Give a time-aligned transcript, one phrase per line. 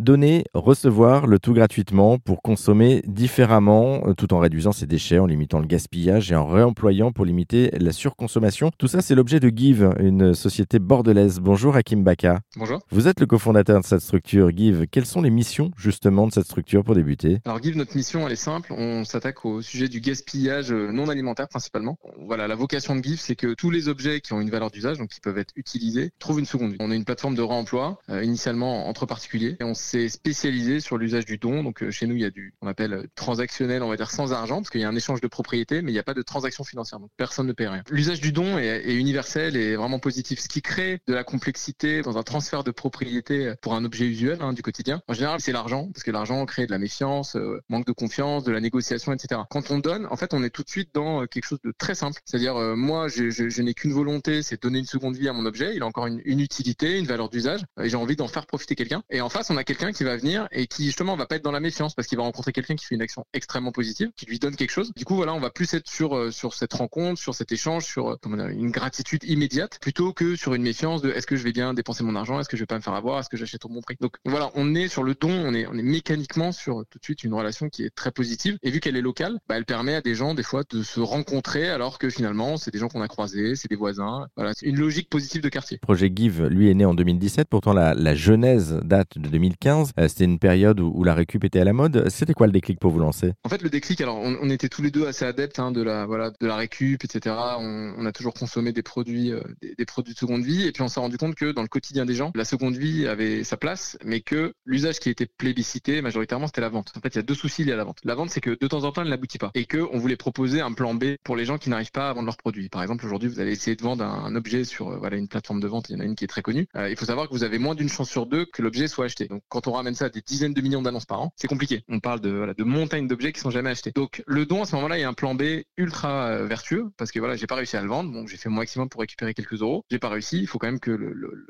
[0.00, 5.26] Donner, recevoir, le tout gratuitement pour consommer différemment, euh, tout en réduisant ses déchets, en
[5.26, 8.70] limitant le gaspillage et en réemployant pour limiter la surconsommation.
[8.78, 11.38] Tout ça, c'est l'objet de Give, une société bordelaise.
[11.40, 12.40] Bonjour Hakim Baka.
[12.56, 12.80] Bonjour.
[12.90, 14.86] Vous êtes le cofondateur de cette structure Give.
[14.90, 17.40] Quelles sont les missions justement de cette structure pour débuter?
[17.44, 18.72] Alors Give, notre mission, elle est simple.
[18.72, 21.98] On s'attaque au sujet du gaspillage euh, non alimentaire principalement.
[22.24, 24.96] Voilà, la vocation de Give, c'est que tous les objets qui ont une valeur d'usage,
[24.96, 26.78] donc qui peuvent être utilisés, trouvent une seconde vie.
[26.80, 30.96] On est une plateforme de réemploi, euh, initialement entre particuliers, et on s'est spécialisé sur
[30.98, 31.62] l'usage du don.
[31.62, 34.10] Donc euh, chez nous, il y a du, on appelle euh, transactionnel, on va dire
[34.10, 36.14] sans argent, parce qu'il y a un échange de propriété, mais il n'y a pas
[36.14, 37.82] de transaction financière, donc personne ne paie rien.
[37.90, 42.18] L'usage du don est, universel et vraiment positif, ce qui crée de la complexité dans
[42.18, 45.02] un transfert de propriété pour un objet usuel hein, du quotidien.
[45.08, 48.44] En général, c'est l'argent, parce que l'argent crée de la méfiance, euh, manque de confiance,
[48.44, 49.40] de la négociation, etc.
[49.50, 51.72] Quand on donne, en fait, on est tout de suite dans euh, quelque chose de
[51.76, 52.20] très simple.
[52.24, 55.32] C'est-à-dire, euh, moi, je, je, je n'ai qu'une volonté, c'est donner une seconde vie à
[55.32, 55.74] mon objet.
[55.74, 58.74] Il a encore une, une utilité, une valeur d'usage, et j'ai envie d'en faire profiter
[58.74, 59.02] quelqu'un.
[59.10, 61.44] Et en face, on a quelqu'un qui va venir et qui justement va pas être
[61.44, 64.26] dans la méfiance parce qu'il va rencontrer quelqu'un qui fait une action extrêmement positive, qui
[64.26, 64.92] lui donne quelque chose.
[64.94, 67.84] Du coup, voilà, on va plus être sur euh, sur cette rencontre, sur cet échange,
[67.84, 71.52] sur dire, une gratitude immédiate, plutôt que sur une méfiance de est-ce que je vais
[71.52, 73.64] bien dépenser mon argent, est-ce que je vais pas me faire avoir, est-ce que j'achète
[73.64, 73.96] au bon prix?
[74.00, 77.34] Donc voilà, on est sur le don, on est mécaniquement sur tout de suite une
[77.34, 78.58] relation qui est très positive.
[78.62, 81.00] Et vu qu'elle est locale, bah, elle permet à des gens des fois de se
[81.00, 84.26] rencontrer alors que finalement c'est des gens qu'on a croisés, c'est des voisins.
[84.36, 85.78] Voilà, c'est une logique positive de quartier.
[85.78, 87.48] Projet Give, lui, est né en 2017.
[87.48, 89.69] Pourtant, la genèse date de 2015.
[89.70, 92.08] Euh, C'était une période où, la récup était à la mode.
[92.08, 93.32] C'était quoi le déclic pour vous lancer?
[93.44, 96.06] En fait, le déclic, alors on, était tous les deux assez adeptes hein, de la
[96.06, 97.34] voilà de la récup, etc.
[97.58, 100.88] On, a toujours consommé des produits euh, des, produits de seconde vie et puis on
[100.88, 103.96] s'est rendu compte que dans le quotidien des gens, la seconde vie avait sa place,
[104.04, 106.92] mais que l'usage qui était plébiscité majoritairement c'était la vente.
[106.96, 107.98] En fait, il y a deux soucis liés à la vente.
[108.04, 110.16] La vente, c'est que de temps en temps, elle n'aboutit pas et que on voulait
[110.16, 112.68] proposer un plan B pour les gens qui n'arrivent pas à vendre leurs produits.
[112.68, 115.60] Par exemple, aujourd'hui, vous allez essayer de vendre un, objet sur euh, voilà une plateforme
[115.60, 115.88] de vente.
[115.90, 116.66] Il y en a une qui est très connue.
[116.88, 119.26] Il faut savoir que vous avez moins d'une chance sur deux que l'objet soit acheté.
[119.26, 121.84] Donc, quand on ramène ça à des dizaines de millions d'annonces par an, c'est compliqué.
[121.88, 123.92] On parle de voilà de montagnes d'objets qui sont jamais achetés.
[123.94, 125.42] Donc, le don à ce moment-là, il y a un plan B
[125.76, 128.12] ultra euh, vertueux parce que voilà, j'ai pas réussi à le vendre.
[128.12, 129.84] Donc, j'ai fait mon maximum pour récupérer quelques euros.
[129.90, 130.38] J'ai pas réussi.
[130.40, 130.90] Il faut quand même que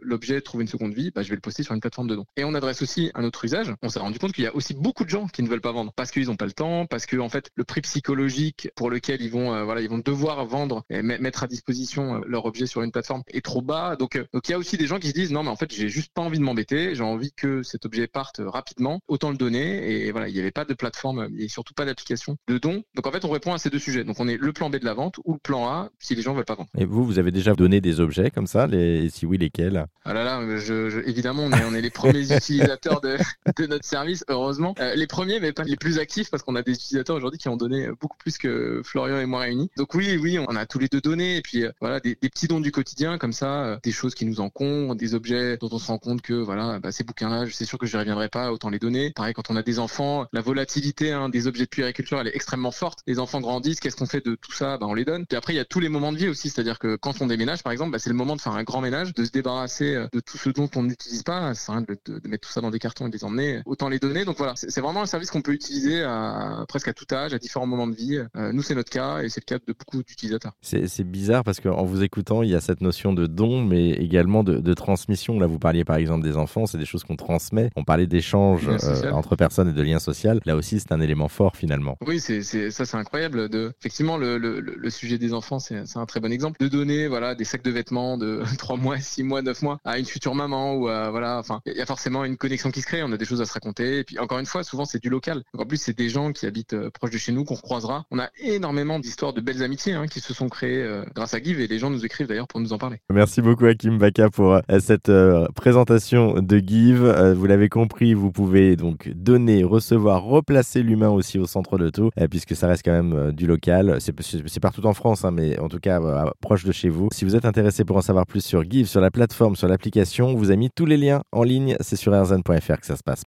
[0.02, 1.10] l'objet trouve une seconde vie.
[1.14, 2.24] Bah, je vais le poster sur une plateforme de don.
[2.36, 3.72] Et on adresse aussi un autre usage.
[3.82, 5.72] On s'est rendu compte qu'il y a aussi beaucoup de gens qui ne veulent pas
[5.72, 9.22] vendre parce qu'ils n'ont pas le temps, parce que fait le prix psychologique pour lequel
[9.22, 12.44] ils vont euh, voilà ils vont devoir vendre et me- mettre à disposition euh, leur
[12.44, 13.96] objet sur une plateforme est trop bas.
[13.96, 15.72] Donc donc il y a aussi des gens qui se disent non mais en fait
[15.72, 19.30] j'ai juste pas envie de m'embêter, j'ai envie que cet objet parte euh, rapidement, autant
[19.30, 22.58] le donner et voilà il n'y avait pas de plateforme et surtout pas d'application de
[22.58, 22.82] don.
[22.94, 24.04] Donc en fait on répond à ces deux sujets.
[24.04, 26.22] Donc on est le plan B de la vente ou le plan A si les
[26.22, 26.68] gens veulent pas vendre.
[26.78, 29.04] Et vous, vous avez déjà donné des objets comme ça les...
[29.04, 29.86] Et si oui, lesquels?
[30.04, 33.16] Ah là là, je, je- évidemment, on est, on est les premiers utilisateurs de,
[33.56, 34.74] de notre service, heureusement.
[34.80, 37.48] Euh, les premiers, mais pas les plus actifs, parce qu'on a des utilisateurs aujourd'hui qui
[37.48, 39.70] ont donné beaucoup plus que Florian et moi réunis.
[39.76, 42.28] Donc oui, oui, on a tous les deux donné, et puis euh, voilà, des, des
[42.28, 45.68] petits dons du quotidien, comme ça, euh, des choses qui nous encombrent, des objets dont
[45.72, 48.00] on se rend compte que voilà, bah, ces bouquins-là, je suis sûr que je ne
[48.02, 49.12] reviendrai pas, autant les donner.
[49.14, 52.34] Pareil, quand on a des enfants, la volatilité hein, des objets de puériculture, elle est
[52.36, 53.00] extrêmement forte.
[53.06, 54.78] Les enfants grandissent, qu'est-ce qu'on fait de tout ça?
[54.78, 55.26] Bah, On les donne.
[55.26, 57.26] Puis après, il y a tous les moments de vie aussi, c'est-à-dire que quand on
[57.26, 59.94] déménage, par exemple, bah, c'est le moment de faire un grand ménage, de se débarrasser
[59.94, 61.50] euh, de tout ce dont on n'utilise pas.
[61.50, 63.60] À rien de, de- de mettre tout ça dans des cartons et de les emmener.
[63.66, 64.24] Autant les donner.
[64.24, 67.34] Donc voilà, c'est c'est vraiment un service qu'on peut utiliser à, presque à tout âge,
[67.34, 68.20] à différents moments de vie.
[68.36, 70.52] Euh, nous, c'est notre cas et c'est le cas de beaucoup d'utilisateurs.
[70.60, 73.90] C'est c'est bizarre parce qu'en vous écoutant, il y a cette notion de don, mais
[73.90, 75.38] également de, de transmission.
[75.40, 77.70] Là, vous parliez par exemple des enfants, c'est des choses qu'on transmet.
[77.80, 79.14] On parlait d'échanges euh, social.
[79.14, 80.20] entre personnes et de liens sociaux.
[80.44, 81.96] Là aussi, c'est un élément fort finalement.
[82.06, 83.48] Oui, c'est c'est ça, c'est incroyable.
[83.48, 86.58] De effectivement, le, le, le le sujet des enfants, c'est c'est un très bon exemple.
[86.60, 89.98] De donner voilà des sacs de vêtements de trois mois, six mois, neuf mois à
[89.98, 92.86] une future maman ou à, voilà, enfin, il y a forcément une connexion qui se
[92.86, 93.02] crée.
[93.02, 93.98] On a des choses à se raconter.
[93.98, 95.42] Et puis encore une fois, souvent c'est du local.
[95.54, 98.04] Donc, en plus, c'est des gens qui habitent euh, proche de chez nous qu'on croisera.
[98.10, 101.42] On a énormément d'histoires de belles amitiés hein, qui se sont créées euh, grâce à
[101.42, 102.98] Give et les gens nous écrivent d'ailleurs pour nous en parler.
[103.10, 105.10] Merci beaucoup Hakim Baka pour cette
[105.54, 107.34] présentation de Give.
[107.36, 112.10] Vous l'avez compris, vous pouvez donc donner, recevoir, replacer l'humain aussi au centre de tout,
[112.18, 113.98] euh, puisque ça reste quand même euh, du local.
[114.00, 117.08] C'est partout en France, hein, mais en tout cas euh, proche de chez vous.
[117.12, 120.28] Si vous êtes intéressé pour en savoir plus sur Give, sur la plateforme, sur l'application,
[120.28, 121.76] on vous a mis tous les liens en ligne.
[121.80, 123.18] C'est sur rzn.fr que ça se passe.